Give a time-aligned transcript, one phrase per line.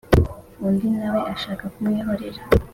[0.65, 2.41] undi na we ashaka kumwihorera